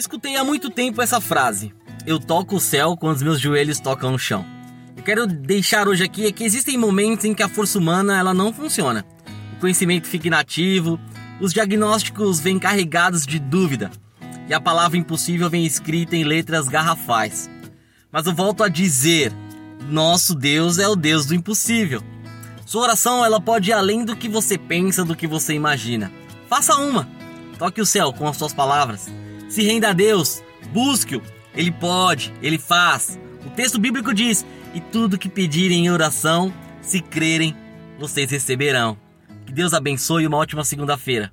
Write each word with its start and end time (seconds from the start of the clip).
Escutei 0.00 0.34
há 0.34 0.42
muito 0.42 0.70
tempo 0.70 1.02
essa 1.02 1.20
frase: 1.20 1.74
Eu 2.06 2.18
toco 2.18 2.56
o 2.56 2.60
céu 2.60 2.96
quando 2.96 3.16
os 3.16 3.22
meus 3.22 3.38
joelhos 3.38 3.80
tocam 3.80 4.10
no 4.10 4.18
chão. 4.18 4.46
Eu 4.96 5.02
quero 5.02 5.26
deixar 5.26 5.86
hoje 5.86 6.02
aqui 6.02 6.24
é 6.24 6.32
que 6.32 6.42
existem 6.42 6.78
momentos 6.78 7.26
em 7.26 7.34
que 7.34 7.42
a 7.42 7.48
força 7.50 7.78
humana 7.78 8.18
ela 8.18 8.32
não 8.32 8.50
funciona. 8.50 9.04
O 9.54 9.60
conhecimento 9.60 10.06
fica 10.06 10.26
inativo, 10.26 10.98
os 11.38 11.52
diagnósticos 11.52 12.40
vêm 12.40 12.58
carregados 12.58 13.26
de 13.26 13.38
dúvida 13.38 13.90
e 14.48 14.54
a 14.54 14.60
palavra 14.60 14.96
impossível 14.96 15.50
vem 15.50 15.66
escrita 15.66 16.16
em 16.16 16.24
letras 16.24 16.66
garrafais. 16.66 17.50
Mas 18.10 18.24
eu 18.24 18.34
volto 18.34 18.64
a 18.64 18.70
dizer: 18.70 19.30
nosso 19.86 20.34
Deus 20.34 20.78
é 20.78 20.88
o 20.88 20.96
Deus 20.96 21.26
do 21.26 21.34
impossível. 21.34 22.02
Sua 22.64 22.84
oração 22.84 23.22
ela 23.22 23.38
pode 23.38 23.68
ir 23.68 23.74
além 23.74 24.02
do 24.02 24.16
que 24.16 24.30
você 24.30 24.56
pensa, 24.56 25.04
do 25.04 25.14
que 25.14 25.26
você 25.26 25.52
imagina. 25.52 26.10
Faça 26.48 26.74
uma. 26.76 27.06
Toque 27.58 27.82
o 27.82 27.86
céu 27.86 28.14
com 28.14 28.26
as 28.26 28.38
suas 28.38 28.54
palavras. 28.54 29.06
Se 29.50 29.64
renda 29.64 29.90
a 29.90 29.92
Deus, 29.92 30.44
busque-o. 30.72 31.20
Ele 31.56 31.72
pode, 31.72 32.32
ele 32.40 32.56
faz. 32.56 33.18
O 33.44 33.50
texto 33.50 33.80
bíblico 33.80 34.14
diz: 34.14 34.46
"E 34.72 34.80
tudo 34.80 35.18
que 35.18 35.28
pedirem 35.28 35.86
em 35.86 35.90
oração, 35.90 36.54
se 36.80 37.00
crerem, 37.00 37.56
vocês 37.98 38.30
receberão". 38.30 38.96
Que 39.44 39.52
Deus 39.52 39.74
abençoe 39.74 40.22
e 40.22 40.26
uma 40.28 40.36
ótima 40.36 40.64
segunda-feira. 40.64 41.32